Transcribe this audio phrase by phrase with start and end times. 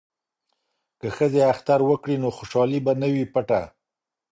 [0.99, 3.61] که ښځې اختر وکړي نو خوشحالي به نه وي پټه.